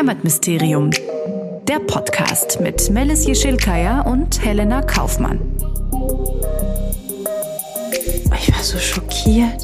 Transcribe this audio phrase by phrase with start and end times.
[0.00, 0.88] Heimatmysterium.
[1.68, 5.38] Der Podcast mit Melis Jeschilkaya und Helena Kaufmann.
[8.34, 9.62] Ich war so schockiert.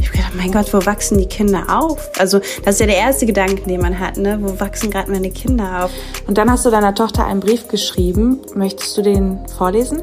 [0.00, 2.10] Ich habe gedacht, mein Gott, wo wachsen die Kinder auf?
[2.18, 4.38] Also, das ist ja der erste Gedanke, den man hat, ne?
[4.42, 5.92] Wo wachsen gerade meine Kinder auf?
[6.26, 8.40] Und dann hast du deiner Tochter einen Brief geschrieben.
[8.56, 10.02] Möchtest du den vorlesen?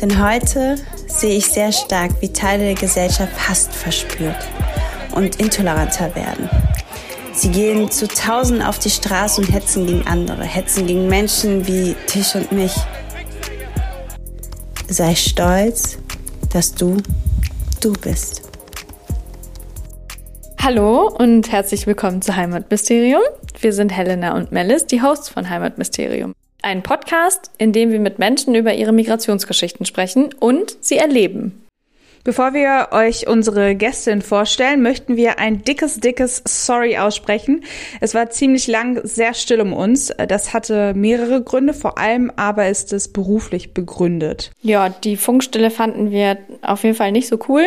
[0.00, 0.76] Denn heute
[1.06, 4.38] sehe ich sehr stark, wie Teile der Gesellschaft Hass verspürt
[5.14, 6.48] und intoleranter werden.
[7.36, 11.96] Sie gehen zu Tausenden auf die Straße und hetzen gegen andere, hetzen gegen Menschen wie
[12.14, 12.72] dich und mich.
[14.88, 15.98] Sei stolz,
[16.52, 16.98] dass du
[17.80, 18.42] du bist.
[20.62, 23.22] Hallo und herzlich willkommen zu Heimatmysterium.
[23.60, 26.34] Wir sind Helena und Melis, die Hosts von Heimatmysterium.
[26.62, 31.63] Ein Podcast, in dem wir mit Menschen über ihre Migrationsgeschichten sprechen und sie erleben.
[32.24, 37.62] Bevor wir euch unsere Gästin vorstellen, möchten wir ein dickes, dickes Sorry aussprechen.
[38.00, 40.10] Es war ziemlich lang sehr still um uns.
[40.28, 44.52] Das hatte mehrere Gründe, vor allem aber ist es beruflich begründet.
[44.62, 47.66] Ja, die Funkstille fanden wir auf jeden Fall nicht so cool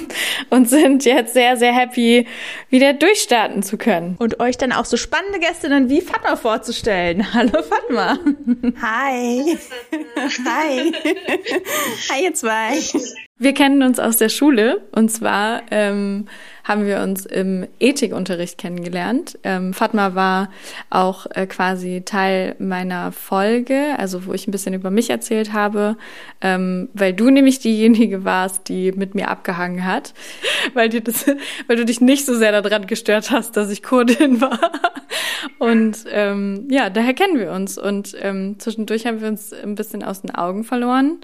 [0.48, 2.26] und sind jetzt sehr, sehr happy,
[2.70, 4.16] wieder durchstarten zu können.
[4.18, 7.30] Und euch dann auch so spannende Gästinnen wie Fatma vorzustellen.
[7.34, 8.18] Hallo Fatma.
[8.80, 9.58] Hi.
[10.46, 10.92] Hi.
[12.10, 12.78] Hi ihr zwei.
[13.40, 16.26] Wir kennen uns aus der Schule und zwar ähm,
[16.64, 19.38] haben wir uns im Ethikunterricht kennengelernt.
[19.44, 20.50] Ähm, Fatma war
[20.90, 25.96] auch äh, quasi Teil meiner Folge, also wo ich ein bisschen über mich erzählt habe,
[26.40, 30.14] ähm, weil du nämlich diejenige warst, die mit mir abgehangen hat,
[30.74, 31.24] weil, dir das,
[31.68, 34.72] weil du dich nicht so sehr daran gestört hast, dass ich Kurdin war.
[35.58, 40.02] Und ähm, ja, daher kennen wir uns und ähm, zwischendurch haben wir uns ein bisschen
[40.02, 41.20] aus den Augen verloren.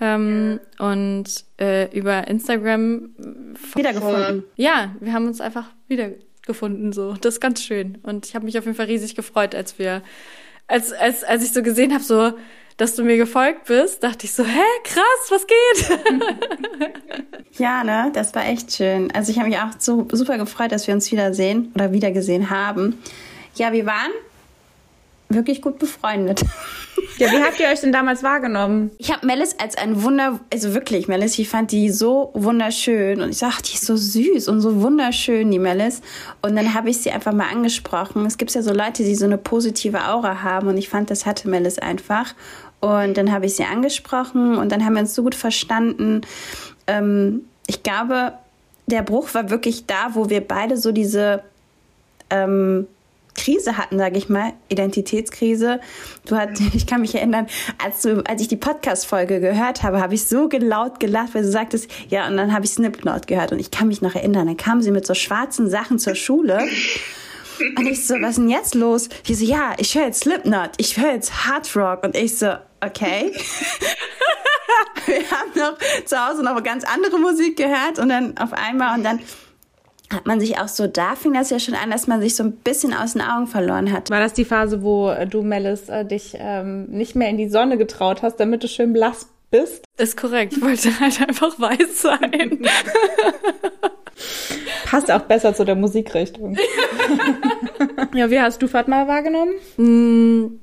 [0.00, 0.60] Ähm.
[0.78, 3.10] Und äh, über Instagram
[3.74, 4.44] wiedergefunden.
[4.56, 6.92] Ja, wir haben uns einfach wiedergefunden.
[6.92, 7.98] So, das ist ganz schön.
[8.02, 10.02] Und ich habe mich auf jeden Fall riesig gefreut, als wir,
[10.66, 12.32] als als als ich so gesehen habe, so
[12.76, 15.98] dass du mir gefolgt bist, dachte ich so, hä, krass, was geht?
[17.58, 19.10] ja, ne, das war echt schön.
[19.12, 23.00] Also ich habe mich auch so super gefreut, dass wir uns wiedersehen oder wiedergesehen haben.
[23.54, 24.10] Ja, wir waren
[25.28, 26.42] wirklich gut befreundet.
[27.18, 28.90] Ja, wie habt ihr euch denn damals wahrgenommen?
[28.98, 33.30] Ich habe Melis als ein Wunder, also wirklich Melis, ich fand die so wunderschön und
[33.30, 36.02] ich sag, die ist so süß und so wunderschön, die Melis.
[36.42, 38.26] Und dann habe ich sie einfach mal angesprochen.
[38.26, 41.24] Es gibt ja so Leute, die so eine positive Aura haben und ich fand, das
[41.24, 42.34] hatte Melis einfach.
[42.80, 46.20] Und dann habe ich sie angesprochen und dann haben wir uns so gut verstanden.
[46.86, 48.34] Ähm, ich glaube,
[48.86, 51.42] der Bruch war wirklich da, wo wir beide so diese
[52.28, 52.86] ähm,
[53.36, 55.80] Krise hatten, sage ich mal, Identitätskrise.
[56.26, 57.46] Du hat, ich kann mich erinnern,
[57.82, 61.50] als du, als ich die Podcast-Folge gehört habe, habe ich so laut gelacht, weil du
[61.50, 64.56] sagtest, ja, und dann habe ich Slipknot gehört und ich kann mich noch erinnern, dann
[64.56, 66.66] kam sie mit so schwarzen Sachen zur Schule.
[67.76, 69.08] Und ich so, was ist denn jetzt los?
[69.26, 72.04] Die so, ja, ich höre jetzt Slipknot, ich höre jetzt Hard Rock.
[72.04, 73.32] Und ich so, okay.
[75.06, 79.04] Wir haben noch zu Hause noch ganz andere Musik gehört und dann auf einmal und
[79.04, 79.20] dann
[80.10, 82.44] hat man sich auch so, da fing das ja schon an, dass man sich so
[82.44, 84.10] ein bisschen aus den Augen verloren hat.
[84.10, 87.48] War das die Phase, wo äh, du, Melis, äh, dich ähm, nicht mehr in die
[87.48, 89.84] Sonne getraut hast, damit du schön blass bist?
[89.96, 90.54] Ist korrekt.
[90.54, 92.58] Ich wollte halt einfach weiß sein.
[94.86, 96.56] Passt auch besser zu der Musikrichtung.
[98.14, 99.54] ja, wie hast du Fatma wahrgenommen?
[99.76, 100.60] Mm,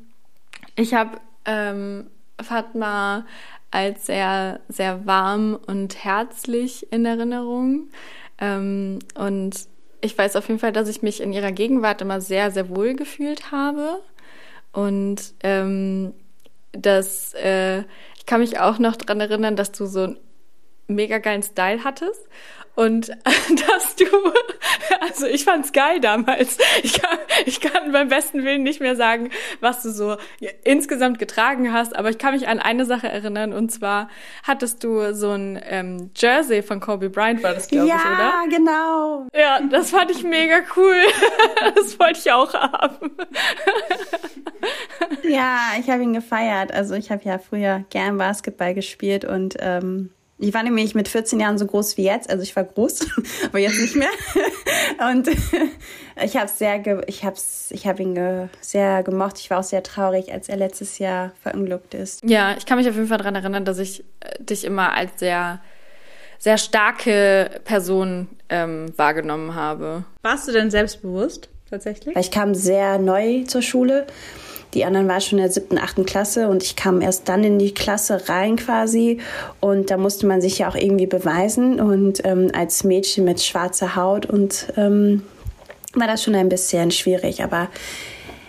[0.75, 2.05] ich habe ähm,
[2.41, 3.25] Fatma
[3.71, 7.89] als sehr, sehr warm und herzlich in Erinnerung.
[8.43, 9.55] Ähm, und
[10.01, 12.93] ich weiß auf jeden Fall, dass ich mich in ihrer Gegenwart immer sehr, sehr wohl
[12.93, 14.01] gefühlt habe.
[14.73, 16.13] Und ähm,
[16.73, 17.83] dass äh,
[18.17, 20.17] ich kann mich auch noch dran erinnern, dass du so einen
[20.87, 22.27] mega geilen Style hattest
[22.75, 23.09] und
[23.67, 24.05] dass du,
[25.01, 26.57] also ich fand's geil damals.
[26.81, 29.29] Ich kann, ich kann beim besten Willen nicht mehr sagen,
[29.59, 30.17] was du so
[30.63, 34.09] insgesamt getragen hast, aber ich kann mich an eine Sache erinnern und zwar
[34.43, 38.19] hattest du so ein ähm, Jersey von Kobe Bryant, war das glaube ja, ich, oder?
[38.19, 39.27] Ja, genau.
[39.35, 40.95] Ja, das fand ich mega cool.
[41.75, 43.11] das wollte ich auch haben.
[45.23, 46.71] ja, ich habe ihn gefeiert.
[46.73, 51.39] Also ich habe ja früher gern Basketball gespielt und ähm, ich war nämlich mit 14
[51.39, 53.07] Jahren so groß wie jetzt, also ich war groß,
[53.45, 54.09] aber jetzt nicht mehr.
[55.11, 55.29] Und
[56.23, 57.37] ich habe sehr, ich habe,
[57.69, 59.39] ich habe ihn ge sehr gemocht.
[59.39, 62.23] Ich war auch sehr traurig, als er letztes Jahr verunglückt ist.
[62.23, 65.19] Ja, ich kann mich auf jeden Fall daran erinnern, dass ich äh, dich immer als
[65.19, 65.61] sehr,
[66.39, 70.03] sehr starke Person ähm, wahrgenommen habe.
[70.23, 72.15] Warst du denn selbstbewusst tatsächlich?
[72.17, 74.07] Ich kam sehr neu zur Schule
[74.73, 77.59] die anderen waren schon in der siebten, achten Klasse und ich kam erst dann in
[77.59, 79.19] die Klasse rein quasi.
[79.59, 81.79] Und da musste man sich ja auch irgendwie beweisen.
[81.79, 85.23] Und ähm, als Mädchen mit schwarzer Haut und ähm,
[85.93, 87.69] war das schon ein bisschen schwierig, aber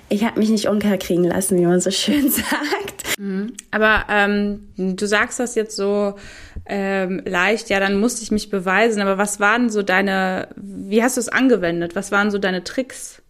[0.08, 3.18] ich habe mich nicht unterkriegen lassen, wie man so schön sagt.
[3.18, 3.54] Mhm.
[3.70, 6.14] Aber ähm, du sagst das jetzt so
[6.66, 9.02] ähm, leicht, ja, dann musste ich mich beweisen.
[9.02, 11.94] Aber was waren so deine, wie hast du es angewendet?
[11.96, 13.22] Was waren so deine Tricks?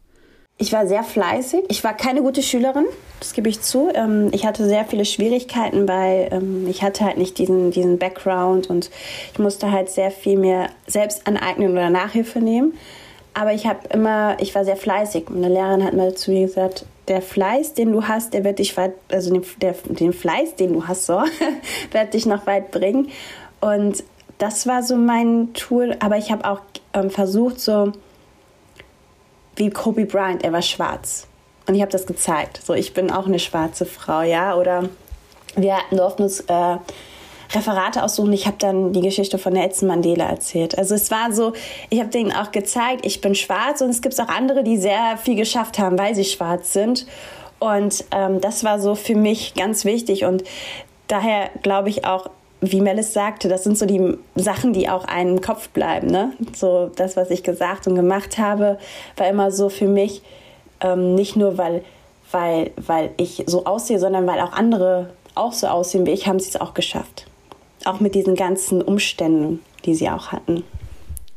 [0.56, 1.64] Ich war sehr fleißig.
[1.68, 2.86] Ich war keine gute Schülerin,
[3.18, 3.90] das gebe ich zu.
[3.92, 8.70] Ähm, ich hatte sehr viele Schwierigkeiten, weil ähm, ich hatte halt nicht diesen, diesen Background
[8.70, 8.90] und
[9.32, 12.74] ich musste halt sehr viel mir selbst aneignen oder Nachhilfe nehmen.
[13.34, 15.28] Aber ich habe immer, ich war sehr fleißig.
[15.28, 18.76] Meine Lehrerin hat mal zu mir gesagt, der Fleiß, den du hast, der wird dich
[18.76, 21.20] weit, also den, der, den Fleiß, den du hast, so,
[21.90, 23.08] wird dich noch weit bringen.
[23.60, 24.04] Und
[24.38, 25.96] das war so mein Tool.
[25.98, 26.60] Aber ich habe auch
[26.94, 27.92] ähm, versucht, so
[29.56, 31.26] wie Kobe Bryant, er war schwarz.
[31.66, 32.60] Und ich habe das gezeigt.
[32.64, 34.56] So, ich bin auch eine schwarze Frau, ja.
[34.56, 34.88] Oder
[35.56, 36.76] wir durften uns äh,
[37.54, 38.32] Referate aussuchen.
[38.32, 40.76] Ich habe dann die Geschichte von Nelson Mandela erzählt.
[40.76, 41.52] Also es war so,
[41.90, 45.16] ich habe denen auch gezeigt, ich bin schwarz und es gibt auch andere, die sehr
[45.16, 47.06] viel geschafft haben, weil sie schwarz sind.
[47.58, 50.44] Und ähm, das war so für mich ganz wichtig und
[51.08, 52.28] daher glaube ich auch,
[52.72, 56.08] wie Melis sagte, das sind so die Sachen, die auch einem im Kopf bleiben.
[56.08, 56.32] Ne?
[56.54, 58.78] So das, was ich gesagt und gemacht habe,
[59.16, 60.22] war immer so für mich
[60.80, 61.84] ähm, nicht nur, weil,
[62.30, 66.38] weil, weil ich so aussehe, sondern weil auch andere auch so aussehen wie ich, haben
[66.38, 67.26] sie es auch geschafft.
[67.84, 70.64] Auch mit diesen ganzen Umständen, die sie auch hatten.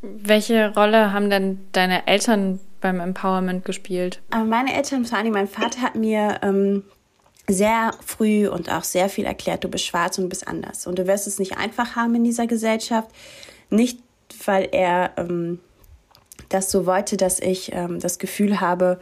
[0.01, 4.21] Welche Rolle haben denn deine Eltern beim Empowerment gespielt?
[4.31, 6.83] Meine Eltern, vor allem mein Vater, hat mir ähm,
[7.49, 10.85] sehr früh und auch sehr viel erklärt, du bist schwarz und bist anders.
[10.85, 13.09] Und du wirst es nicht einfach haben in dieser Gesellschaft.
[13.69, 13.99] Nicht,
[14.45, 15.59] weil er ähm,
[16.49, 18.99] das so wollte, dass ich ähm, das Gefühl habe,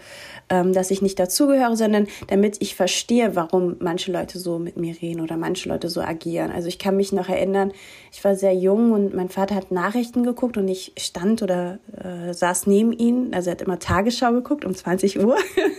[0.49, 4.95] ähm, dass ich nicht dazugehöre, sondern damit ich verstehe, warum manche Leute so mit mir
[5.01, 6.51] reden oder manche Leute so agieren.
[6.51, 7.71] Also ich kann mich noch erinnern,
[8.11, 12.33] ich war sehr jung und mein Vater hat Nachrichten geguckt und ich stand oder äh,
[12.33, 13.31] saß neben ihm.
[13.33, 15.37] Also er hat immer Tagesschau geguckt um 20 Uhr.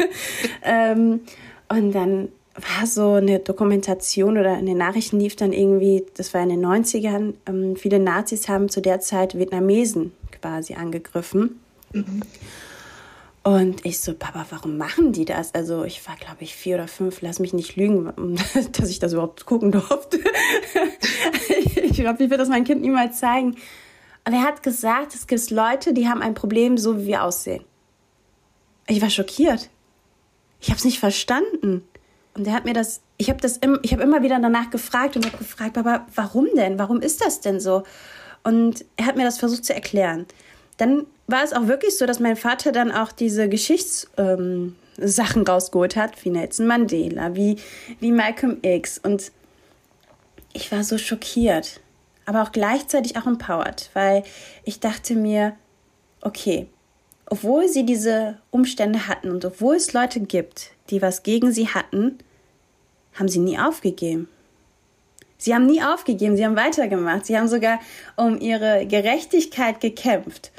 [0.62, 1.20] ähm,
[1.69, 6.43] und dann war so eine Dokumentation oder in den Nachrichten lief dann irgendwie, das war
[6.43, 11.61] in den 90ern, ähm, viele Nazis haben zu der Zeit Vietnamesen quasi angegriffen.
[11.93, 12.23] Mhm.
[13.43, 15.55] Und ich so, Papa, warum machen die das?
[15.55, 18.12] Also ich war, glaube ich, vier oder fünf, lass mich nicht lügen,
[18.73, 20.19] dass ich das überhaupt gucken durfte.
[21.76, 23.55] ich glaube, ich werde das meinem Kind niemals zeigen.
[24.25, 27.64] Und er hat gesagt, es gibt Leute, die haben ein Problem, so wie wir aussehen.
[28.88, 29.70] Ich war schockiert.
[30.61, 31.87] Ich habe es nicht verstanden.
[32.36, 35.38] Und er hat mir das, ich habe im, ich immer wieder danach gefragt und habe
[35.38, 36.78] gefragt, Papa, warum denn?
[36.78, 37.82] Warum ist das denn so?
[38.44, 40.26] Und er hat mir das versucht zu erklären.
[40.76, 45.96] Dann war es auch wirklich so, dass mein Vater dann auch diese Geschichtssachen ähm, rausgeholt
[45.96, 47.56] hat, wie Nelson Mandela, wie,
[48.00, 48.98] wie Malcolm X.
[48.98, 49.32] Und
[50.52, 51.80] ich war so schockiert,
[52.26, 54.24] aber auch gleichzeitig auch empowered, weil
[54.64, 55.56] ich dachte mir,
[56.20, 56.66] okay,
[57.28, 62.18] obwohl sie diese Umstände hatten und obwohl es Leute gibt, die was gegen sie hatten,
[63.18, 64.28] haben sie nie aufgegeben.
[65.38, 67.78] Sie haben nie aufgegeben, sie haben weitergemacht, sie haben sogar
[68.16, 70.50] um ihre Gerechtigkeit gekämpft.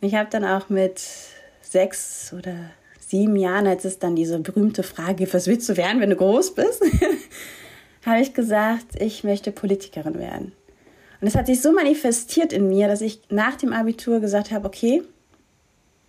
[0.00, 1.02] Und ich habe dann auch mit
[1.62, 2.54] sechs oder
[3.00, 6.54] sieben Jahren, als es dann diese berühmte Frage, was willst du werden, wenn du groß
[6.54, 6.82] bist,
[8.04, 10.52] habe ich gesagt, ich möchte Politikerin werden.
[11.20, 14.68] Und es hat sich so manifestiert in mir, dass ich nach dem Abitur gesagt habe,
[14.68, 15.02] okay,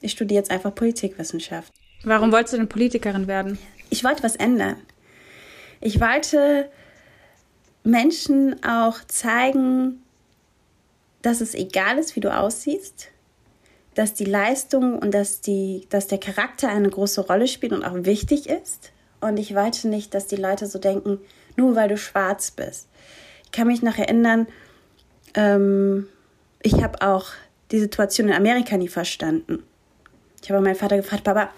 [0.01, 1.73] ich studiere jetzt einfach Politikwissenschaft.
[2.03, 3.57] Warum wolltest du denn Politikerin werden?
[3.89, 4.75] Ich wollte was ändern.
[5.81, 6.69] Ich wollte
[7.83, 10.03] Menschen auch zeigen,
[11.21, 13.09] dass es egal ist, wie du aussiehst,
[13.95, 18.05] dass die Leistung und dass, die, dass der Charakter eine große Rolle spielt und auch
[18.05, 18.91] wichtig ist.
[19.21, 21.19] Und ich wollte nicht, dass die Leute so denken,
[21.57, 22.87] nur weil du schwarz bist.
[23.45, 24.47] Ich kann mich noch erinnern,
[25.33, 26.07] ähm,
[26.61, 27.27] ich habe auch
[27.71, 29.63] die Situation in Amerika nie verstanden.
[30.41, 31.49] Ich habe meinen Vater gefragt, Papa,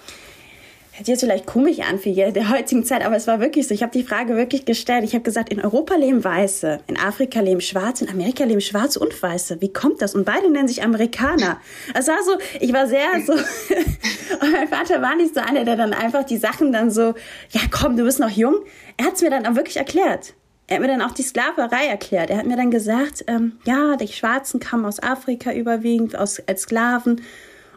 [1.01, 3.73] hört jetzt vielleicht komisch an für der heutigen Zeit, aber es war wirklich so.
[3.73, 5.03] Ich habe die Frage wirklich gestellt.
[5.03, 8.99] Ich habe gesagt, in Europa leben Weiße, in Afrika leben Schwarze, in Amerika leben Schwarze
[8.99, 9.61] und Weiße.
[9.61, 10.13] Wie kommt das?
[10.13, 11.59] Und beide nennen sich Amerikaner.
[11.95, 13.33] Es war so, ich war sehr so,
[14.41, 17.15] und mein Vater war nicht so einer, der dann einfach die Sachen dann so,
[17.49, 18.55] ja komm, du bist noch jung.
[18.97, 20.33] Er hat es mir dann auch wirklich erklärt.
[20.67, 22.29] Er hat mir dann auch die Sklaverei erklärt.
[22.29, 26.61] Er hat mir dann gesagt, ähm, ja, die Schwarzen kamen aus Afrika überwiegend, aus, als
[26.61, 27.13] Sklaven.
[27.13, 27.23] Und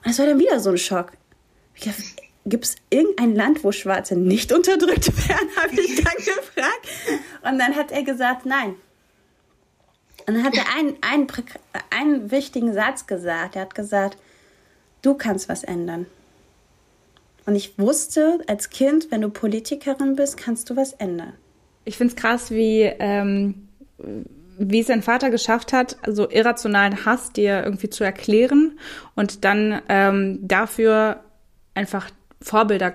[0.05, 1.13] das war dann wieder so ein Schock.
[1.75, 2.03] Ich dachte,
[2.47, 6.89] gibt es irgendein Land, wo Schwarze nicht unterdrückt werden, habe ich dann gefragt.
[7.43, 8.75] Und dann hat er gesagt, nein.
[10.27, 11.27] Und dann hat er einen, einen,
[11.91, 13.57] einen wichtigen Satz gesagt.
[13.57, 14.17] Er hat gesagt,
[15.03, 16.07] du kannst was ändern.
[17.47, 21.35] Und ich wusste als Kind, wenn du Politikerin bist, kannst du was ändern.
[21.85, 23.69] Ich finde es krass, wie, ähm,
[24.59, 28.79] wie es sein Vater geschafft hat, so irrationalen Hass dir irgendwie zu erklären
[29.15, 31.21] und dann ähm, dafür
[31.75, 32.09] einfach
[32.45, 32.95] Vorbilder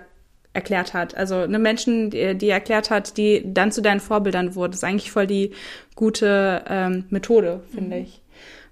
[0.54, 1.16] erklärt hat.
[1.16, 4.72] Also eine Menschen, die, die erklärt hat, die dann zu deinen Vorbildern wurden.
[4.72, 5.52] Das ist eigentlich voll die
[5.96, 8.04] gute ähm, Methode, finde mhm.
[8.04, 8.22] ich.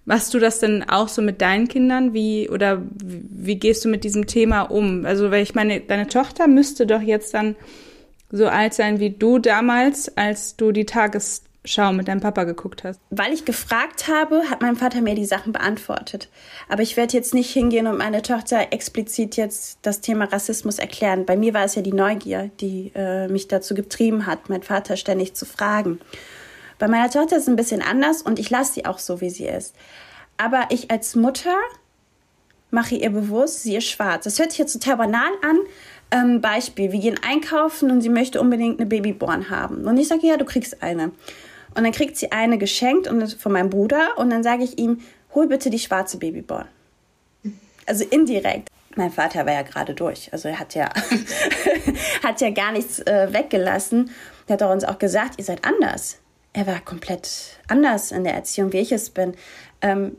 [0.05, 2.13] Machst du das denn auch so mit deinen Kindern?
[2.13, 5.05] Wie oder wie, wie gehst du mit diesem Thema um?
[5.05, 7.57] Also, weil ich meine, deine Tochter müsste doch jetzt dann
[8.31, 10.85] so alt sein wie du damals, als du die
[11.67, 12.99] Tagesschau mit deinem Papa geguckt hast.
[13.09, 16.29] Weil ich gefragt habe, hat mein Vater mir die Sachen beantwortet.
[16.69, 21.25] Aber ich werde jetzt nicht hingehen und meine Tochter explizit jetzt das Thema Rassismus erklären.
[21.25, 24.97] Bei mir war es ja die Neugier, die äh, mich dazu getrieben hat, meinen Vater
[24.97, 25.99] ständig zu fragen.
[26.79, 29.29] Bei meiner Tochter ist es ein bisschen anders und ich lasse sie auch so, wie
[29.29, 29.75] sie ist.
[30.37, 31.55] Aber ich als Mutter
[32.69, 34.25] mache ihr bewusst, sie ist schwarz.
[34.25, 35.57] Das hört sich jetzt total banal an.
[36.09, 39.85] Ähm, Beispiel, wir gehen einkaufen und sie möchte unbedingt eine Babyborn haben.
[39.85, 41.11] Und ich sage, ja, du kriegst eine.
[41.77, 44.99] Und dann kriegt sie eine geschenkt und von meinem Bruder und dann sage ich ihm,
[45.33, 46.67] hol bitte die schwarze Babyborn.
[47.85, 48.67] Also indirekt.
[48.95, 50.33] Mein Vater war ja gerade durch.
[50.33, 50.89] Also er hat ja,
[52.23, 54.11] hat ja gar nichts äh, weggelassen.
[54.47, 56.17] Er hat auch uns auch gesagt, ihr seid anders
[56.57, 59.35] er war komplett anders in der Erziehung, wie ich es bin.
[59.81, 60.17] Ähm,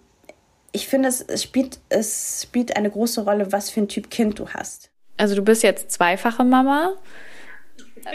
[0.71, 4.49] ich finde, es, spielt, es spielt eine große Rolle, was für ein Typ Kind du
[4.49, 4.89] hast.
[5.17, 6.93] Also du bist jetzt zweifache Mama,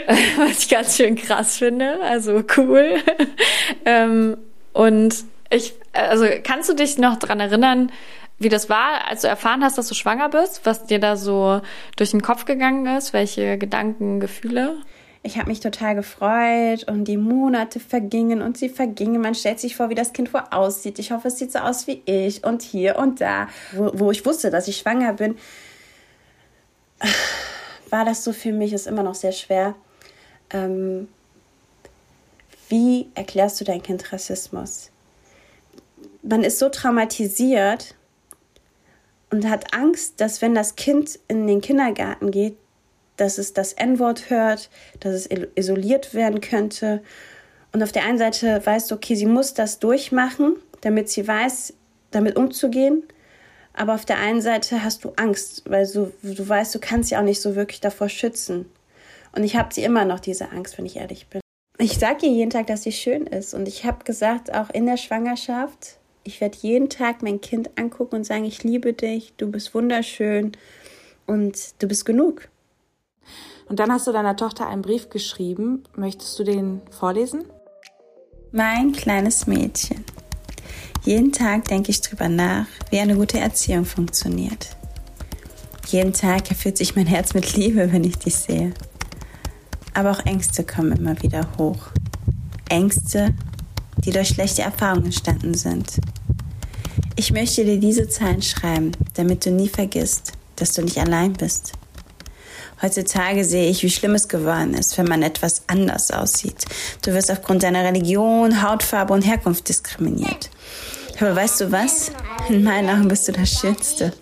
[0.36, 2.00] was ich ganz schön krass finde.
[2.02, 2.96] Also cool.
[3.84, 4.36] ähm,
[4.72, 7.90] und ich, also kannst du dich noch dran erinnern,
[8.38, 11.60] wie das war, als du erfahren hast, dass du schwanger bist, was dir da so
[11.96, 14.76] durch den Kopf gegangen ist, welche Gedanken, Gefühle?
[15.22, 19.22] Ich habe mich total gefreut und die Monate vergingen und sie vergingen.
[19.22, 20.98] Man stellt sich vor, wie das Kind wohl aussieht.
[20.98, 23.48] Ich hoffe, es sieht so aus wie ich und hier und da.
[23.72, 25.36] Wo, wo ich wusste, dass ich schwanger bin,
[27.90, 29.74] war das so für mich, ist immer noch sehr schwer.
[30.50, 31.08] Ähm,
[32.68, 34.90] wie erklärst du dein Kind Rassismus?
[36.22, 37.94] Man ist so traumatisiert
[39.30, 42.56] und hat Angst, dass wenn das Kind in den Kindergarten geht,
[43.16, 44.70] dass es das N-Wort hört,
[45.00, 47.02] dass es isoliert werden könnte.
[47.72, 51.74] Und auf der einen Seite weißt du, okay, sie muss das durchmachen, damit sie weiß,
[52.10, 53.02] damit umzugehen.
[53.72, 57.16] Aber auf der einen Seite hast du Angst, weil du, du weißt, du kannst sie
[57.16, 58.66] auch nicht so wirklich davor schützen.
[59.34, 61.40] Und ich habe sie immer noch, diese Angst, wenn ich ehrlich bin.
[61.78, 63.52] Ich sage ihr jeden Tag, dass sie schön ist.
[63.52, 68.16] Und ich habe gesagt, auch in der Schwangerschaft, ich werde jeden Tag mein Kind angucken
[68.16, 70.52] und sagen, ich liebe dich, du bist wunderschön
[71.26, 72.48] und du bist genug.
[73.68, 75.82] Und dann hast du deiner Tochter einen Brief geschrieben.
[75.96, 77.44] Möchtest du den vorlesen?
[78.52, 80.04] Mein kleines Mädchen.
[81.02, 84.76] Jeden Tag denke ich drüber nach, wie eine gute Erziehung funktioniert.
[85.88, 88.72] Jeden Tag erfüllt sich mein Herz mit Liebe, wenn ich dich sehe.
[89.94, 91.78] Aber auch Ängste kommen immer wieder hoch.
[92.68, 93.32] Ängste,
[94.04, 96.00] die durch schlechte Erfahrungen entstanden sind.
[97.16, 101.72] Ich möchte dir diese Zeilen schreiben, damit du nie vergisst, dass du nicht allein bist.
[102.82, 106.64] Heutzutage sehe ich, wie schlimm es geworden ist, wenn man etwas anders aussieht.
[107.02, 110.50] Du wirst aufgrund deiner Religion, Hautfarbe und Herkunft diskriminiert.
[111.20, 112.10] Aber weißt du was?
[112.48, 114.12] In meinen Augen bist du das Schönste.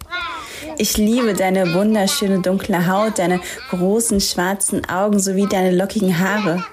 [0.83, 6.65] Ich liebe deine wunderschöne dunkle Haut, deine großen schwarzen Augen sowie deine lockigen Haare.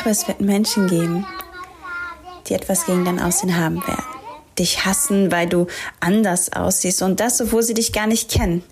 [0.00, 1.24] Aber es wird Menschen geben,
[2.48, 4.02] die etwas gegen dein Aussehen haben werden
[4.58, 5.68] dich hassen, weil du
[6.00, 8.64] anders aussiehst und das, obwohl sie dich gar nicht kennen.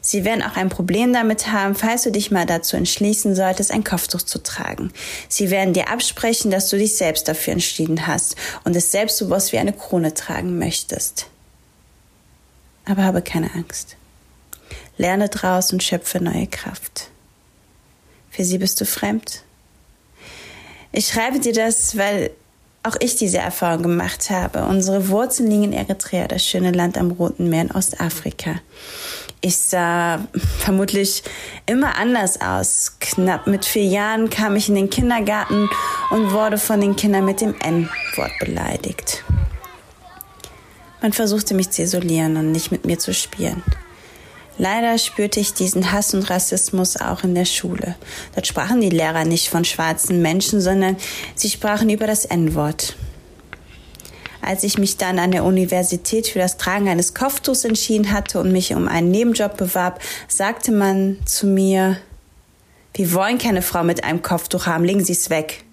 [0.00, 3.82] Sie werden auch ein Problem damit haben, falls du dich mal dazu entschließen solltest, ein
[3.82, 4.92] Kopftuch zu tragen.
[5.28, 9.58] Sie werden dir absprechen, dass du dich selbst dafür entschieden hast und es selbstbewusst wie
[9.58, 11.31] eine Krone tragen möchtest.
[12.92, 13.96] Aber habe keine Angst.
[14.98, 17.08] Lerne draus und schöpfe neue Kraft.
[18.28, 19.44] Für sie bist du fremd.
[20.92, 22.32] Ich schreibe dir das, weil
[22.82, 24.66] auch ich diese Erfahrung gemacht habe.
[24.66, 28.56] Unsere Wurzeln liegen in Eritrea, das schöne Land am Roten Meer in Ostafrika.
[29.40, 31.22] Ich sah vermutlich
[31.64, 32.96] immer anders aus.
[33.00, 35.70] Knapp mit vier Jahren kam ich in den Kindergarten
[36.10, 39.24] und wurde von den Kindern mit dem N-Wort beleidigt.
[41.02, 43.62] Man versuchte mich zu isolieren und nicht mit mir zu spielen.
[44.56, 47.96] Leider spürte ich diesen Hass und Rassismus auch in der Schule.
[48.34, 50.96] Dort sprachen die Lehrer nicht von schwarzen Menschen, sondern
[51.34, 52.94] sie sprachen über das N-Wort.
[54.40, 58.52] Als ich mich dann an der Universität für das Tragen eines Kopftuchs entschieden hatte und
[58.52, 61.96] mich um einen Nebenjob bewarb, sagte man zu mir,
[62.94, 65.64] wir wollen keine Frau mit einem Kopftuch haben, legen Sie es weg.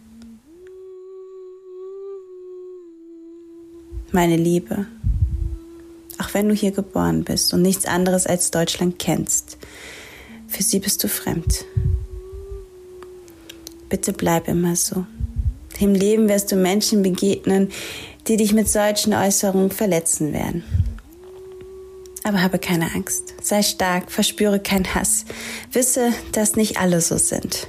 [4.11, 4.87] Meine Liebe,
[6.19, 9.57] auch wenn du hier geboren bist und nichts anderes als Deutschland kennst.
[10.47, 11.65] Für sie bist du fremd.
[13.89, 15.05] Bitte bleib immer so.
[15.79, 17.71] Im Leben wirst du Menschen begegnen,
[18.27, 20.63] die dich mit solchen Äußerungen verletzen werden.
[22.23, 23.33] Aber habe keine Angst.
[23.41, 25.25] Sei stark, verspüre keinen Hass.
[25.71, 27.67] Wisse, dass nicht alle so sind.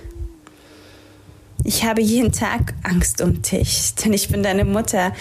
[1.64, 5.12] Ich habe jeden Tag Angst um dich, denn ich bin deine Mutter.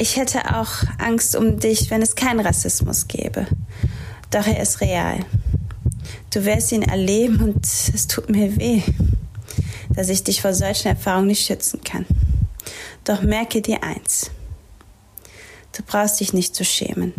[0.00, 3.48] Ich hätte auch Angst um dich, wenn es keinen Rassismus gäbe.
[4.30, 5.26] Doch er ist real.
[6.30, 8.82] Du wirst ihn erleben und es tut mir weh,
[9.90, 12.06] dass ich dich vor solchen Erfahrungen nicht schützen kann.
[13.02, 14.30] Doch merke dir eins.
[15.76, 17.14] Du brauchst dich nicht zu schämen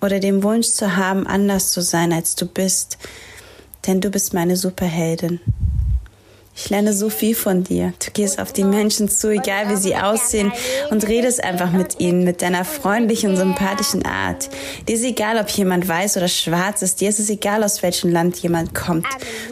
[0.00, 2.96] oder den Wunsch zu haben, anders zu sein, als du bist,
[3.86, 5.40] denn du bist meine Superheldin.
[6.62, 7.94] Ich lerne so viel von dir.
[8.04, 10.52] Du gehst auf die Menschen zu, egal wie sie aussehen,
[10.90, 14.50] und redest einfach mit ihnen, mit deiner freundlichen und sympathischen Art.
[14.86, 17.00] Dir ist egal, ob jemand weiß oder schwarz ist.
[17.00, 19.06] Dir ist es egal, aus welchem Land jemand kommt.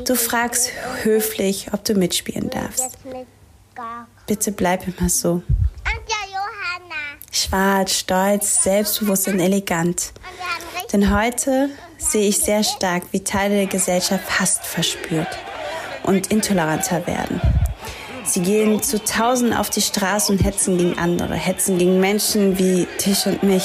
[0.06, 0.70] Du fragst
[1.02, 2.98] höflich, ob du mitspielen darfst.
[4.26, 5.42] Bitte bleib immer so.
[7.30, 10.12] Schwarz, stolz, selbstbewusst und elegant.
[10.92, 15.47] Denn heute sehe ich sehr stark, wie Teile der Gesellschaft Hass verspürt
[16.08, 17.40] und intoleranter werden.
[18.24, 22.88] Sie gehen zu Tausenden auf die Straße und hetzen gegen andere, hetzen gegen Menschen wie
[23.04, 23.64] dich und mich.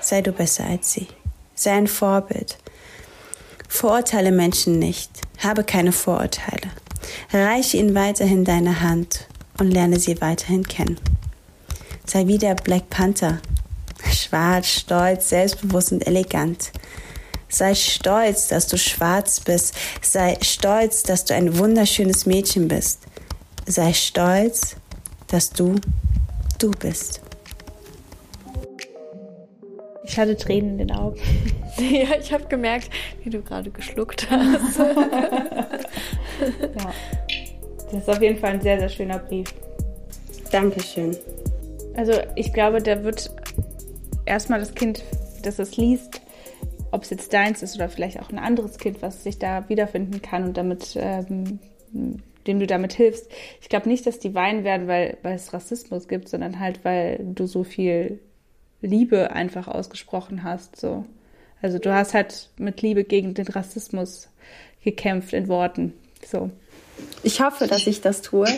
[0.00, 1.06] Sei du besser als sie.
[1.54, 2.58] Sei ein Vorbild.
[3.68, 5.10] Verurteile Menschen nicht.
[5.38, 6.70] Habe keine Vorurteile.
[7.32, 9.26] Reiche ihnen weiterhin deine Hand
[9.58, 10.98] und lerne sie weiterhin kennen.
[12.04, 13.38] Sei wie der Black Panther.
[14.12, 16.72] Schwarz, stolz, selbstbewusst und elegant.
[17.48, 19.74] Sei stolz, dass du schwarz bist.
[20.02, 23.02] Sei stolz, dass du ein wunderschönes Mädchen bist.
[23.66, 24.76] Sei stolz,
[25.28, 25.76] dass du
[26.58, 27.20] du bist.
[30.04, 31.18] Ich hatte Tränen in den Augen.
[31.78, 32.88] Ja, ich habe gemerkt,
[33.22, 34.78] wie du gerade geschluckt hast.
[34.78, 34.94] ja.
[37.92, 39.52] Das ist auf jeden Fall ein sehr, sehr schöner Brief.
[40.50, 41.14] Dankeschön.
[41.94, 43.30] Also ich glaube, da wird
[44.24, 45.02] erstmal das Kind,
[45.42, 46.22] das es liest,
[46.90, 50.22] ob es jetzt deins ist oder vielleicht auch ein anderes Kind, was sich da wiederfinden
[50.22, 51.58] kann und damit, ähm,
[52.46, 53.30] dem du damit hilfst.
[53.60, 57.18] Ich glaube nicht, dass die weinen werden, weil, weil es Rassismus gibt, sondern halt, weil
[57.34, 58.20] du so viel
[58.80, 60.76] Liebe einfach ausgesprochen hast.
[60.76, 61.04] So.
[61.60, 64.28] Also du hast halt mit Liebe gegen den Rassismus
[64.82, 65.94] gekämpft in Worten.
[66.24, 66.50] So.
[67.22, 68.48] Ich hoffe, dass ich das tue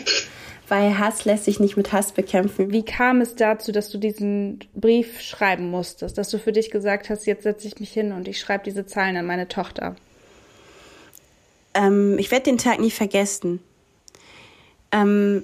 [0.69, 2.71] weil Hass lässt sich nicht mit Hass bekämpfen.
[2.71, 7.09] Wie kam es dazu, dass du diesen Brief schreiben musstest, dass du für dich gesagt
[7.09, 9.95] hast, jetzt setze ich mich hin und ich schreibe diese Zahlen an meine Tochter?
[11.73, 13.59] Ähm, ich werde den Tag nie vergessen.
[14.91, 15.43] Ähm,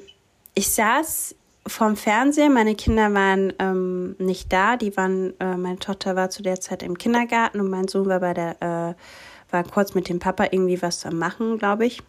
[0.53, 1.35] ich saß
[1.67, 6.43] vorm Fernseher, meine Kinder waren ähm, nicht da, die waren, äh, meine Tochter war zu
[6.43, 10.19] der Zeit im Kindergarten und mein Sohn war bei der, äh, war kurz mit dem
[10.19, 12.01] Papa irgendwie was am machen, glaube ich.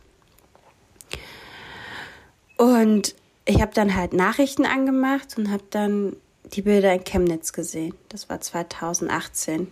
[2.56, 3.14] Und
[3.44, 6.16] ich habe dann halt Nachrichten angemacht und habe dann
[6.52, 7.94] die Bilder in Chemnitz gesehen.
[8.08, 9.68] Das war 2018,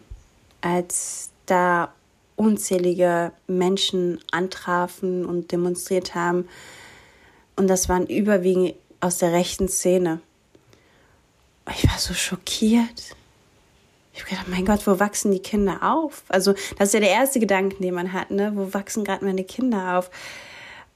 [0.61, 1.93] als da
[2.37, 6.49] unzählige Menschen antrafen und demonstriert haben.
[7.57, 10.21] Und das waren überwiegend aus der rechten Szene.
[11.71, 13.17] Ich war so schockiert.
[14.13, 16.23] Ich habe gedacht, mein Gott, wo wachsen die Kinder auf?
[16.29, 18.53] Also, das ist ja der erste Gedanke, den man hat, ne?
[18.55, 20.11] Wo wachsen gerade meine Kinder auf?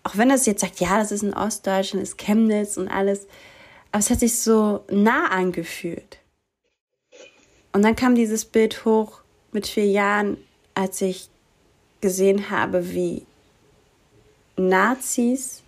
[0.03, 3.27] Auch wenn das jetzt sagt, ja, das ist in Ostdeutschland, ist Chemnitz und alles,
[3.93, 6.19] aber es hat sich so nah angefühlt.
[7.73, 9.21] Und dann kam dieses Bild hoch
[9.53, 10.39] mit vier Jahren,
[10.75, 11.29] als ich
[12.01, 13.27] gesehen habe, wie
[14.57, 15.63] Nazis,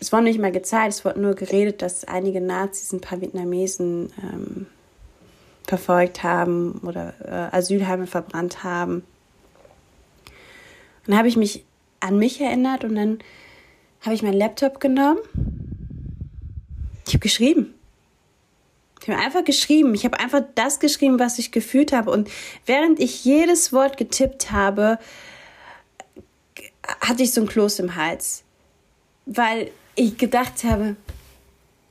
[0.00, 4.12] es wurde nicht mal gezeigt, es wurde nur geredet, dass einige Nazis ein paar Vietnamesen
[4.22, 4.66] ähm,
[5.66, 9.04] verfolgt haben oder äh, Asylheime verbrannt haben.
[11.04, 11.64] Und dann habe ich mich
[12.02, 13.18] an mich erinnert und dann
[14.00, 15.20] habe ich meinen Laptop genommen.
[17.06, 17.74] Ich habe geschrieben.
[19.00, 19.94] Ich habe einfach geschrieben.
[19.94, 22.10] Ich habe einfach das geschrieben, was ich gefühlt habe.
[22.10, 22.30] Und
[22.66, 24.98] während ich jedes Wort getippt habe,
[27.00, 28.44] hatte ich so ein Kloß im Hals.
[29.26, 30.96] Weil ich gedacht habe,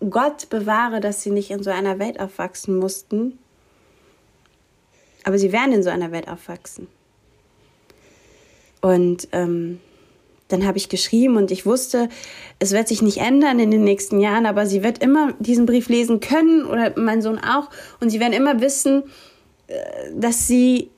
[0.09, 3.37] Gott bewahre, dass sie nicht in so einer Welt aufwachsen mussten.
[5.23, 6.87] Aber sie werden in so einer Welt aufwachsen.
[8.81, 9.79] Und ähm,
[10.51, 12.09] dann habe ich geschrieben und ich wusste,
[12.59, 15.89] es wird sich nicht ändern in den nächsten Jahren, aber sie wird immer diesen Brief
[15.89, 19.03] lesen können oder mein Sohn auch und sie werden immer wissen,
[19.67, 19.73] äh,
[20.13, 20.89] dass sie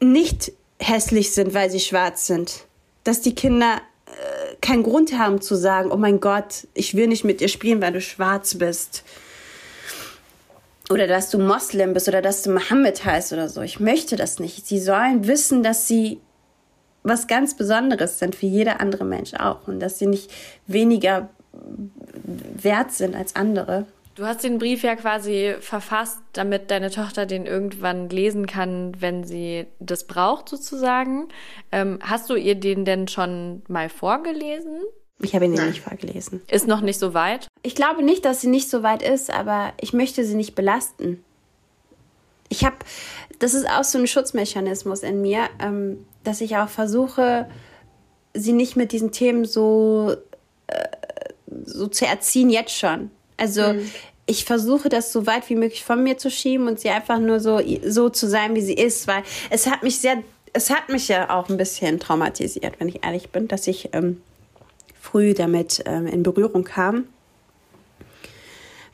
[0.00, 2.64] nicht hässlich sind, weil sie schwarz sind.
[3.04, 7.24] Dass die Kinder äh, keinen Grund haben zu sagen, oh mein Gott, ich will nicht
[7.24, 9.04] mit dir spielen, weil du schwarz bist.
[10.90, 13.62] Oder dass du Moslem bist oder dass du Mohammed heißt oder so.
[13.62, 14.66] Ich möchte das nicht.
[14.66, 16.20] Sie sollen wissen, dass sie
[17.02, 20.30] was ganz Besonderes sind wie jeder andere Mensch auch und dass sie nicht
[20.66, 21.28] weniger
[22.54, 23.86] wert sind als andere.
[24.14, 29.24] Du hast den Brief ja quasi verfasst, damit deine Tochter den irgendwann lesen kann, wenn
[29.24, 31.28] sie das braucht, sozusagen.
[31.70, 34.80] Ähm, hast du ihr den denn schon mal vorgelesen?
[35.20, 36.42] Ich habe ihn ihr nicht vorgelesen.
[36.50, 37.46] Ist noch nicht so weit?
[37.62, 41.24] Ich glaube nicht, dass sie nicht so weit ist, aber ich möchte sie nicht belasten.
[42.52, 42.76] Ich habe,
[43.38, 47.48] das ist auch so ein Schutzmechanismus in mir, ähm, dass ich auch versuche,
[48.34, 50.14] sie nicht mit diesen Themen so,
[50.66, 50.88] äh,
[51.64, 53.10] so zu erziehen jetzt schon.
[53.38, 53.90] Also mhm.
[54.26, 57.40] ich versuche das so weit wie möglich von mir zu schieben und sie einfach nur
[57.40, 61.08] so, so zu sein, wie sie ist, weil es hat mich sehr, es hat mich
[61.08, 64.20] ja auch ein bisschen traumatisiert, wenn ich ehrlich bin, dass ich ähm,
[65.00, 67.04] früh damit ähm, in Berührung kam.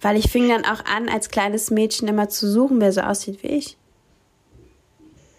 [0.00, 3.42] Weil ich fing dann auch an, als kleines Mädchen immer zu suchen, wer so aussieht
[3.42, 3.76] wie ich.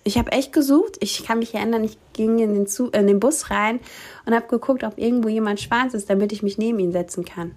[0.04, 0.98] Ich habe echt gesucht.
[1.02, 3.80] Ich kann mich erinnern, ich ging in den, Zug, in den Bus rein
[4.26, 7.52] und habe geguckt, ob irgendwo jemand schwarz ist, damit ich mich neben ihn setzen kann.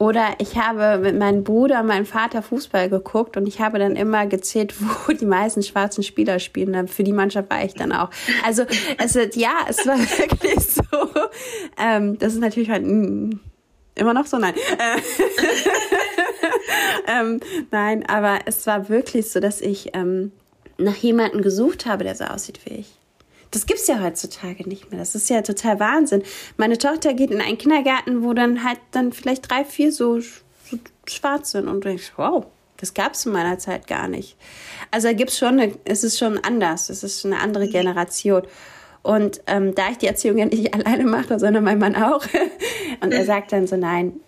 [0.00, 3.96] Oder ich habe mit meinem Bruder und meinem Vater Fußball geguckt und ich habe dann
[3.96, 4.74] immer gezählt,
[5.06, 6.88] wo die meisten schwarzen Spieler spielen.
[6.88, 8.08] Für die Mannschaft war ich dann auch.
[8.44, 8.64] Also
[8.96, 10.82] es ja, es war wirklich so.
[11.78, 13.36] Ähm, das ist natürlich halt mh,
[14.00, 14.54] immer noch so, nein.
[17.06, 20.32] ähm, nein, aber es war wirklich so, dass ich ähm,
[20.78, 22.92] nach jemandem gesucht habe, der so aussieht wie ich.
[23.50, 25.00] Das gibt's ja heutzutage nicht mehr.
[25.00, 26.22] Das ist ja total Wahnsinn.
[26.56, 30.78] Meine Tochter geht in einen Kindergarten, wo dann halt dann vielleicht drei, vier so, so
[31.06, 34.36] schwarz sind und denkst, wow, das gab's in meiner Zeit gar nicht.
[34.90, 36.88] Also da gibt's schon, eine, es ist schon anders.
[36.88, 38.42] Es ist eine andere Generation.
[39.02, 42.24] Und ähm, da ich die Erziehung ja nicht alleine mache, sondern mein Mann auch,
[43.00, 44.20] und er sagt dann so, nein,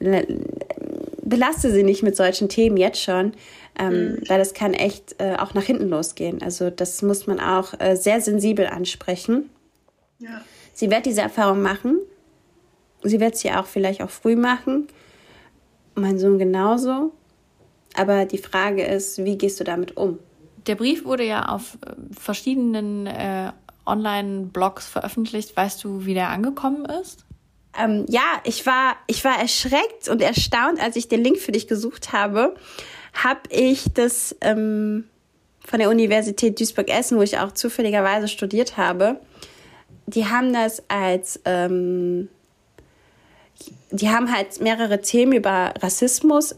[1.22, 3.32] belaste sie nicht mit solchen Themen jetzt schon,
[3.78, 4.22] ähm, mhm.
[4.28, 6.42] weil das kann echt äh, auch nach hinten losgehen.
[6.42, 9.50] Also das muss man auch äh, sehr sensibel ansprechen.
[10.18, 10.42] Ja.
[10.74, 11.98] Sie wird diese Erfahrung machen.
[13.02, 14.88] Sie wird sie auch vielleicht auch früh machen.
[15.94, 17.12] Mein Sohn genauso.
[17.94, 20.18] Aber die Frage ist, wie gehst du damit um?
[20.66, 23.52] Der Brief wurde ja auf äh, verschiedenen äh,
[23.86, 25.56] Online-Blogs veröffentlicht.
[25.56, 27.24] Weißt du, wie der angekommen ist?
[27.78, 31.68] Ähm, ja, ich war, ich war erschreckt und erstaunt, als ich den Link für dich
[31.68, 32.54] gesucht habe,
[33.14, 35.04] habe ich das ähm,
[35.64, 39.20] von der Universität Duisburg-Essen, wo ich auch zufälligerweise studiert habe,
[40.06, 42.28] die haben das als, ähm,
[43.90, 46.52] die haben halt mehrere Themen über Rassismus,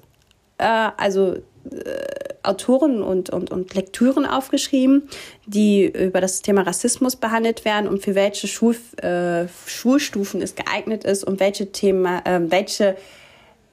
[0.59, 1.35] äh, also
[1.71, 5.09] äh, Autoren und, und, und Lektüren aufgeschrieben,
[5.47, 11.05] die über das Thema Rassismus behandelt werden und für welche Schul, äh, Schulstufen es geeignet
[11.05, 12.97] ist und welche Thema, äh, welche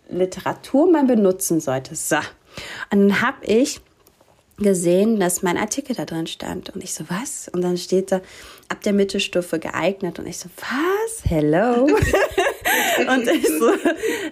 [0.10, 1.96] Literatur man benutzen sollte.
[1.96, 2.18] So.
[2.92, 3.80] Und dann habe ich
[4.58, 6.70] gesehen, dass mein Artikel da drin stand.
[6.70, 7.50] Und ich so, was?
[7.52, 8.22] Und dann steht da,
[8.70, 10.20] ab der Mittelstufe geeignet.
[10.20, 11.24] Und ich so, was?
[11.30, 11.88] Hello?
[13.08, 13.72] und ich so,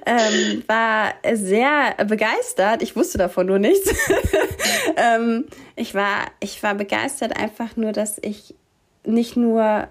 [0.05, 2.81] ähm, war sehr begeistert.
[2.81, 3.93] Ich wusste davon nur nichts.
[4.95, 8.55] ähm, ich, war, ich war begeistert einfach nur, dass ich
[9.05, 9.87] nicht nur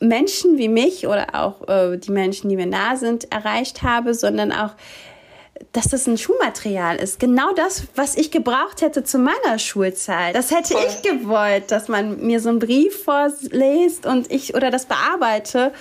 [0.00, 4.52] Menschen wie mich oder auch äh, die Menschen, die mir nah sind, erreicht habe, sondern
[4.52, 4.74] auch
[5.72, 7.20] dass das ein Schulmaterial ist.
[7.20, 10.34] Genau das, was ich gebraucht hätte zu meiner Schulzeit.
[10.34, 14.86] Das hätte ich gewollt, dass man mir so einen Brief vorliest und ich oder das
[14.86, 15.72] bearbeite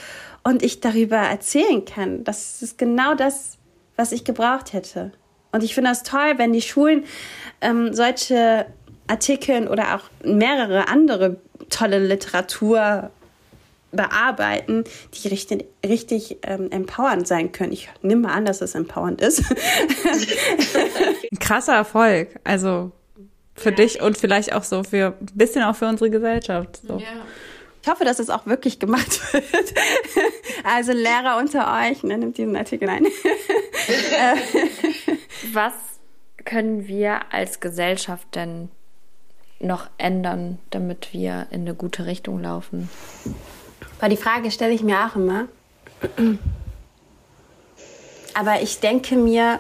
[0.44, 2.24] und ich darüber erzählen kann.
[2.24, 3.58] Das ist genau das,
[3.96, 5.12] was ich gebraucht hätte.
[5.52, 7.06] Und ich finde das toll, wenn die Schulen
[7.62, 8.66] ähm, solche
[9.08, 11.38] Artikel oder auch mehrere andere
[11.70, 13.12] tolle Literatur
[13.92, 17.72] bearbeiten, die richtig, richtig ähm, empowernd sein können.
[17.72, 19.44] Ich nehme mal an, dass es empowernd ist.
[21.32, 22.40] Ein krasser Erfolg.
[22.44, 22.92] Also
[23.56, 23.76] für ja.
[23.76, 26.80] dich und vielleicht auch so für ein bisschen auch für unsere Gesellschaft.
[26.88, 26.98] So.
[26.98, 27.08] Ja.
[27.84, 29.74] Ich hoffe, dass es auch wirklich gemacht wird.
[30.64, 33.06] Also Lehrer unter euch, ne, nimmt diesen Artikel ein.
[35.52, 35.74] Was
[36.46, 38.70] können wir als Gesellschaft denn
[39.60, 42.90] noch ändern, damit wir in eine gute Richtung laufen?
[44.00, 45.50] Weil die Frage stelle ich mir auch immer.
[48.34, 49.60] Aber ich denke mir,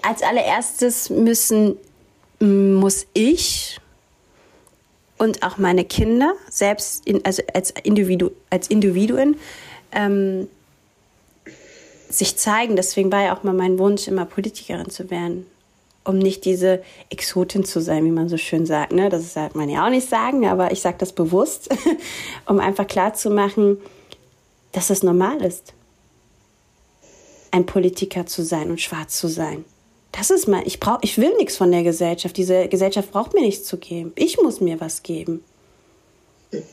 [0.00, 1.76] als allererstes müssen,
[2.40, 3.78] muss ich
[5.18, 9.36] und auch meine Kinder selbst, in, also als, Individu, als Individuen,
[9.92, 10.48] ähm,
[12.08, 12.76] sich zeigen.
[12.76, 15.46] Deswegen war ja auch mal mein Wunsch, immer Politikerin zu werden
[16.04, 18.92] um nicht diese Exotin zu sein, wie man so schön sagt.
[18.92, 19.08] Ne?
[19.08, 21.74] Das sagt man ja auch nicht sagen, aber ich sage das bewusst,
[22.46, 23.78] um einfach klarzumachen,
[24.72, 25.72] dass es normal ist,
[27.50, 29.64] ein Politiker zu sein und schwarz zu sein.
[30.16, 32.36] Das ist mal, ich brauche, ich will nichts von der Gesellschaft.
[32.36, 34.12] Diese Gesellschaft braucht mir nichts zu geben.
[34.14, 35.42] Ich muss mir was geben.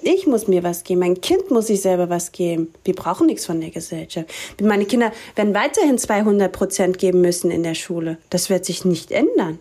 [0.04, 1.00] Ich muss mir was geben.
[1.00, 2.72] Mein Kind muss sich selber was geben.
[2.84, 4.28] Wir brauchen nichts von der Gesellschaft.
[4.62, 8.20] Meine Kinder werden weiterhin 200 Prozent geben müssen in der Schule.
[8.30, 9.58] Das wird sich nicht ändern.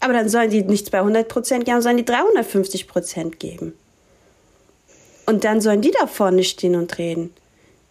[0.00, 3.72] Aber dann sollen die nicht 200 Prozent geben, sollen die 350 Prozent geben.
[5.24, 7.32] Und dann sollen die da vorne stehen und reden.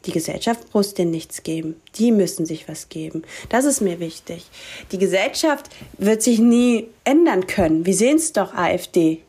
[0.05, 1.81] Die Gesellschaft muss denen nichts geben.
[1.95, 3.23] Die müssen sich was geben.
[3.49, 4.45] Das ist mir wichtig.
[4.91, 7.85] Die Gesellschaft wird sich nie ändern können.
[7.85, 9.21] Wir sehen es doch, AfD.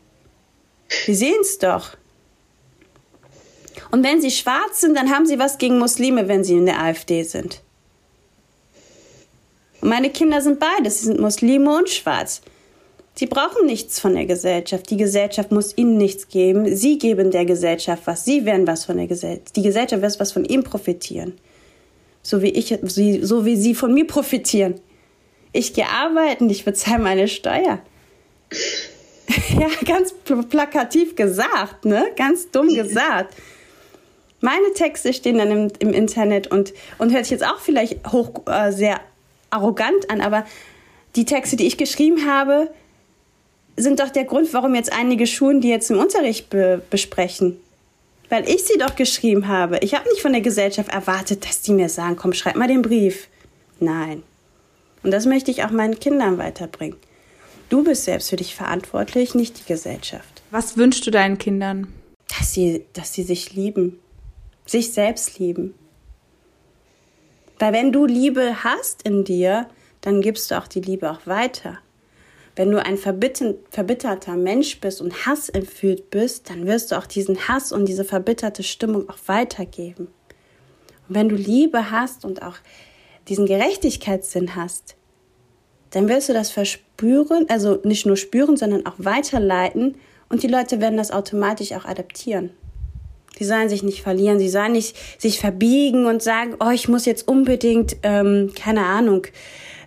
[1.05, 1.97] Wir sehen es doch.
[3.91, 6.81] Und wenn sie schwarz sind, dann haben sie was gegen Muslime, wenn sie in der
[6.81, 7.61] AfD sind.
[9.81, 10.99] Und meine Kinder sind beides.
[10.99, 12.41] Sie sind Muslime und schwarz.
[13.17, 14.91] Sie brauchen nichts von der Gesellschaft.
[14.91, 16.75] Die Gesellschaft muss ihnen nichts geben.
[16.75, 18.25] Sie geben der Gesellschaft was.
[18.25, 19.55] Sie werden was von der Gesellschaft.
[19.55, 21.33] Die Gesellschaft wird was von ihm profitieren.
[22.21, 24.75] So wie ich, so wie sie von mir profitieren.
[25.51, 27.79] Ich gehe arbeiten, ich bezahle meine Steuer.
[29.59, 30.13] ja, ganz
[30.49, 32.11] plakativ gesagt, ne?
[32.15, 33.35] Ganz dumm gesagt.
[34.41, 38.43] Meine Texte stehen dann im, im Internet und, und hört sich jetzt auch vielleicht hoch,
[38.45, 38.99] äh, sehr
[39.49, 40.45] arrogant an, aber
[41.15, 42.69] die Texte, die ich geschrieben habe,
[43.77, 47.59] sind doch der Grund, warum jetzt einige Schulen die jetzt im Unterricht be besprechen.
[48.29, 49.77] Weil ich sie doch geschrieben habe.
[49.79, 52.81] Ich habe nicht von der Gesellschaft erwartet, dass die mir sagen, komm, schreib mal den
[52.81, 53.29] Brief.
[53.79, 54.23] Nein.
[55.03, 56.97] Und das möchte ich auch meinen Kindern weiterbringen.
[57.69, 60.41] Du bist selbst für dich verantwortlich, nicht die Gesellschaft.
[60.51, 61.93] Was wünschst du deinen Kindern?
[62.37, 63.99] Dass sie, dass sie sich lieben.
[64.65, 65.73] Sich selbst lieben.
[67.59, 69.67] Weil wenn du Liebe hast in dir,
[70.01, 71.79] dann gibst du auch die Liebe auch weiter.
[72.57, 77.47] Wenn du ein verbitterter Mensch bist und Hass erfüllt bist, dann wirst du auch diesen
[77.47, 80.07] Hass und diese verbitterte Stimmung auch weitergeben.
[81.07, 82.55] Und wenn du Liebe hast und auch
[83.27, 84.95] diesen Gerechtigkeitssinn hast,
[85.91, 89.95] dann wirst du das verspüren, also nicht nur spüren, sondern auch weiterleiten
[90.27, 92.49] und die Leute werden das automatisch auch adaptieren.
[93.37, 97.05] Die sollen sich nicht verlieren, sie sollen nicht sich verbiegen und sagen, oh, ich muss
[97.05, 99.27] jetzt unbedingt, ähm, keine Ahnung,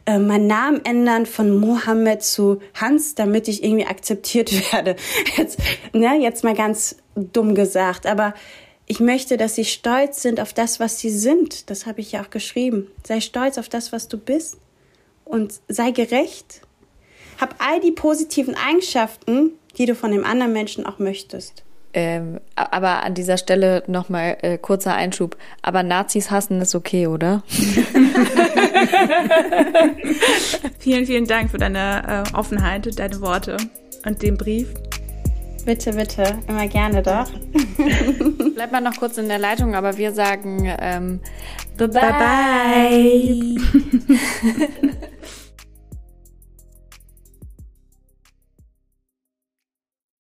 [0.07, 4.97] äh, meinen Namen ändern von Mohammed zu Hans, damit ich irgendwie akzeptiert werde.
[5.37, 5.59] Jetzt,
[5.93, 8.35] ne, jetzt mal ganz dumm gesagt, aber
[8.87, 11.71] ich möchte, dass sie stolz sind auf das, was sie sind.
[11.71, 12.89] Das habe ich ja auch geschrieben.
[13.07, 14.57] Sei stolz auf das, was du bist
[15.25, 16.63] und sei gerecht.
[17.41, 21.63] Hab all die positiven Eigenschaften, die du von dem anderen Menschen auch möchtest.
[21.93, 25.37] Ähm, aber an dieser Stelle nochmal äh, kurzer Einschub.
[25.63, 27.43] Aber Nazis hassen ist okay, oder?
[30.79, 33.57] vielen, vielen Dank für deine äh, Offenheit, deine Worte
[34.05, 34.69] und den Brief.
[35.65, 37.31] Bitte, bitte, immer gerne doch.
[38.55, 41.21] Bleib mal noch kurz in der Leitung, aber wir sagen ähm,
[41.77, 42.01] bye bye.
[42.01, 42.13] bye,
[42.89, 43.57] bye.